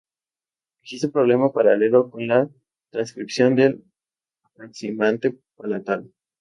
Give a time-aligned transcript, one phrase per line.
[0.81, 2.49] Existe un problema paralelo con la
[2.89, 3.85] transcripción del
[4.55, 6.11] aproximante palatal.